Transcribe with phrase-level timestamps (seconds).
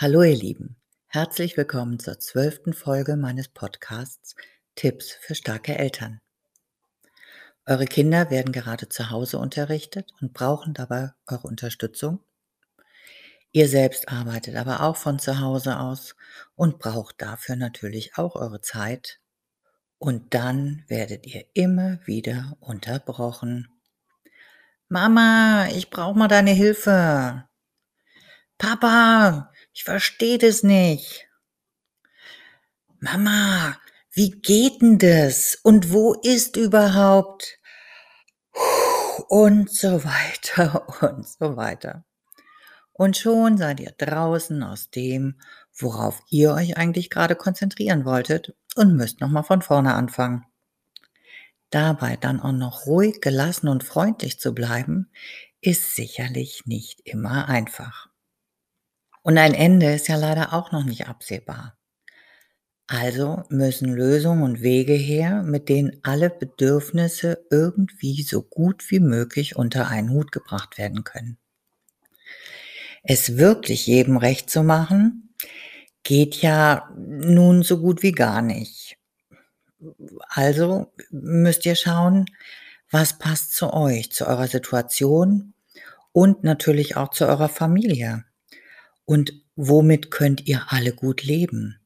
[0.00, 0.76] Hallo ihr Lieben,
[1.08, 4.36] herzlich willkommen zur zwölften Folge meines Podcasts
[4.76, 6.20] Tipps für starke Eltern.
[7.66, 12.20] Eure Kinder werden gerade zu Hause unterrichtet und brauchen dabei eure Unterstützung.
[13.50, 16.14] Ihr selbst arbeitet aber auch von zu Hause aus
[16.54, 19.18] und braucht dafür natürlich auch eure Zeit.
[19.98, 23.66] Und dann werdet ihr immer wieder unterbrochen.
[24.88, 27.48] Mama, ich brauche mal deine Hilfe.
[28.58, 31.28] Papa, ich verstehe das nicht.
[32.98, 33.78] Mama,
[34.10, 35.54] wie geht denn das?
[35.62, 37.60] Und wo ist überhaupt?
[39.28, 42.04] Und so weiter und so weiter.
[42.92, 45.40] Und schon seid ihr draußen aus dem,
[45.72, 50.44] worauf ihr euch eigentlich gerade konzentrieren wolltet und müsst nochmal von vorne anfangen.
[51.70, 55.12] Dabei dann auch noch ruhig, gelassen und freundlich zu bleiben,
[55.60, 58.07] ist sicherlich nicht immer einfach.
[59.28, 61.76] Und ein Ende ist ja leider auch noch nicht absehbar.
[62.86, 69.54] Also müssen Lösungen und Wege her, mit denen alle Bedürfnisse irgendwie so gut wie möglich
[69.54, 71.36] unter einen Hut gebracht werden können.
[73.02, 75.34] Es wirklich jedem recht zu machen,
[76.04, 78.96] geht ja nun so gut wie gar nicht.
[80.30, 82.24] Also müsst ihr schauen,
[82.90, 85.52] was passt zu euch, zu eurer Situation
[86.12, 88.24] und natürlich auch zu eurer Familie.
[89.08, 91.80] Und womit könnt ihr alle gut leben?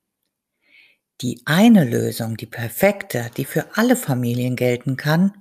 [1.20, 5.32] Die eine Lösung, die perfekte, die für alle Familien gelten kann,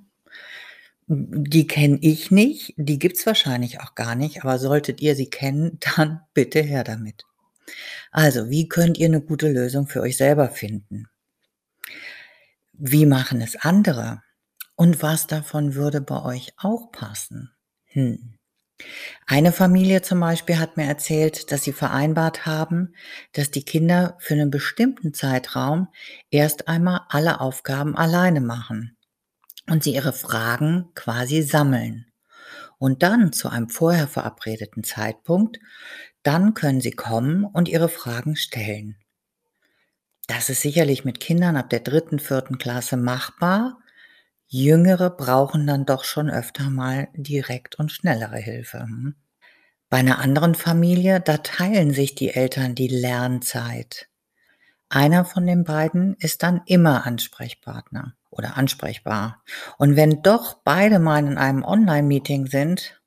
[1.08, 5.80] die kenne ich nicht, die gibt's wahrscheinlich auch gar nicht, aber solltet ihr sie kennen,
[5.96, 7.24] dann bitte her damit.
[8.12, 11.08] Also, wie könnt ihr eine gute Lösung für euch selber finden?
[12.74, 14.22] Wie machen es andere?
[14.76, 17.50] Und was davon würde bei euch auch passen?
[17.86, 18.38] Hm.
[19.26, 22.94] Eine Familie zum Beispiel hat mir erzählt, dass sie vereinbart haben,
[23.32, 25.88] dass die Kinder für einen bestimmten Zeitraum
[26.30, 28.96] erst einmal alle Aufgaben alleine machen
[29.68, 32.06] und sie ihre Fragen quasi sammeln.
[32.78, 35.60] Und dann zu einem vorher verabredeten Zeitpunkt,
[36.22, 38.96] dann können sie kommen und ihre Fragen stellen.
[40.26, 43.81] Das ist sicherlich mit Kindern ab der dritten, vierten Klasse machbar,
[44.54, 48.80] Jüngere brauchen dann doch schon öfter mal direkt und schnellere Hilfe.
[48.80, 49.14] Hm?
[49.88, 54.08] Bei einer anderen Familie, da teilen sich die Eltern die Lernzeit.
[54.90, 59.42] Einer von den beiden ist dann immer Ansprechpartner oder ansprechbar.
[59.78, 63.00] Und wenn doch beide mal in einem Online-Meeting sind,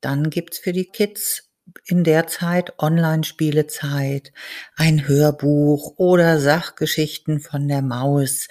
[0.00, 1.52] dann gibt's für die Kids
[1.84, 4.32] in der Zeit Online-Spielezeit,
[4.74, 8.48] ein Hörbuch oder Sachgeschichten von der Maus.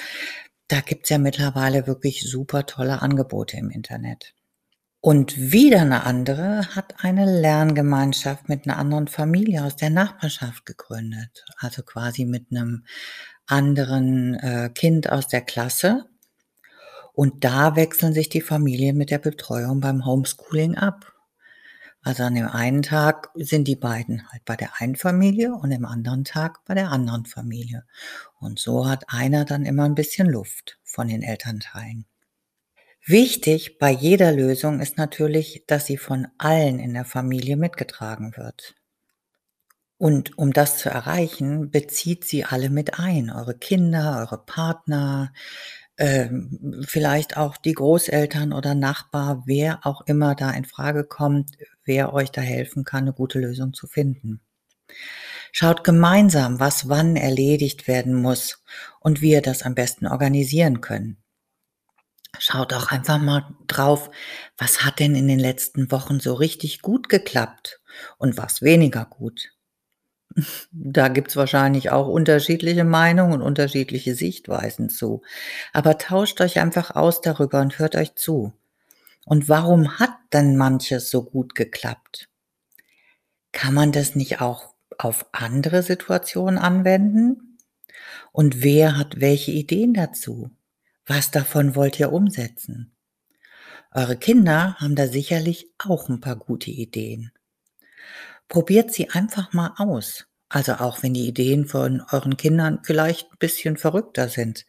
[0.70, 4.36] Da gibt's ja mittlerweile wirklich super tolle Angebote im Internet.
[5.02, 11.44] Und wieder eine andere hat eine Lerngemeinschaft mit einer anderen Familie aus der Nachbarschaft gegründet.
[11.58, 12.86] Also quasi mit einem
[13.48, 16.06] anderen äh, Kind aus der Klasse.
[17.14, 21.14] Und da wechseln sich die Familien mit der Betreuung beim Homeschooling ab.
[22.02, 25.86] Also an dem einen Tag sind die beiden halt bei der einen Familie und im
[25.86, 27.86] anderen Tag bei der anderen Familie.
[28.40, 32.06] Und so hat einer dann immer ein bisschen Luft von den Elternteilen.
[33.06, 38.76] Wichtig bei jeder Lösung ist natürlich, dass sie von allen in der Familie mitgetragen wird.
[39.98, 43.30] Und um das zu erreichen, bezieht sie alle mit ein.
[43.30, 45.34] Eure Kinder, eure Partner,
[46.00, 52.14] ähm, vielleicht auch die Großeltern oder Nachbar, wer auch immer da in Frage kommt, wer
[52.14, 54.40] euch da helfen kann, eine gute Lösung zu finden.
[55.52, 58.64] Schaut gemeinsam, was wann erledigt werden muss
[59.02, 61.18] und wie ihr das am besten organisieren könnt.
[62.38, 64.10] Schaut auch einfach mal drauf,
[64.58, 67.82] was hat denn in den letzten Wochen so richtig gut geklappt
[68.18, 69.50] und was weniger gut.
[70.72, 75.22] Da gibt's wahrscheinlich auch unterschiedliche Meinungen und unterschiedliche Sichtweisen zu.
[75.74, 78.54] Aber tauscht euch einfach aus darüber und hört euch zu.
[79.26, 82.30] Und warum hat denn manches so gut geklappt?
[83.52, 87.58] Kann man das nicht auch auf andere Situationen anwenden?
[88.32, 90.52] Und wer hat welche Ideen dazu?
[91.06, 92.92] Was davon wollt ihr umsetzen?
[93.92, 97.32] Eure Kinder haben da sicherlich auch ein paar gute Ideen.
[98.50, 100.26] Probiert sie einfach mal aus.
[100.50, 104.66] Also auch wenn die Ideen von euren Kindern vielleicht ein bisschen verrückter sind.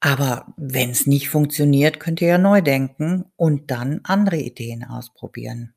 [0.00, 5.74] Aber wenn es nicht funktioniert, könnt ihr ja neu denken und dann andere Ideen ausprobieren.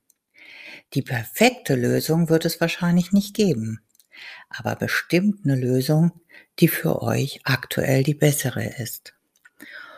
[0.94, 3.80] Die perfekte Lösung wird es wahrscheinlich nicht geben,
[4.50, 6.12] aber bestimmt eine Lösung,
[6.60, 9.14] die für euch aktuell die bessere ist.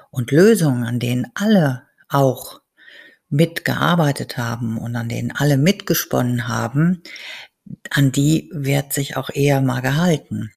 [0.09, 2.61] Und Lösungen, an denen alle auch
[3.35, 7.03] mitgearbeitet haben und an denen alle mitgesponnen haben,
[7.89, 10.51] an die wird sich auch eher mal gehalten.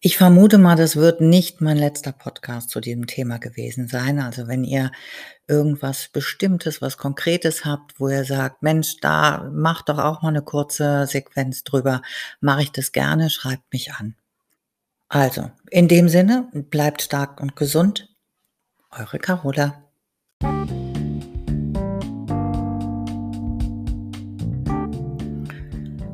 [0.00, 4.18] Ich vermute mal, das wird nicht mein letzter Podcast zu diesem Thema gewesen sein.
[4.18, 4.92] Also wenn ihr
[5.46, 10.42] irgendwas Bestimmtes, was Konkretes habt, wo ihr sagt, Mensch, da macht doch auch mal eine
[10.42, 12.02] kurze Sequenz drüber,
[12.40, 14.14] mache ich das gerne, schreibt mich an.
[15.08, 18.08] Also, in dem Sinne, bleibt stark und gesund.
[18.92, 19.82] Eure Carola.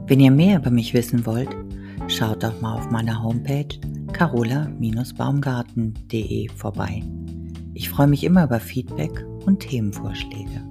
[0.08, 1.48] Wenn ihr mehr über mich wissen wollt,
[2.06, 3.66] schaut doch mal auf meiner Homepage
[4.12, 7.02] carola-baumgarten.de vorbei.
[7.74, 10.62] Ich freue mich immer über Feedback und Themenvorschläge.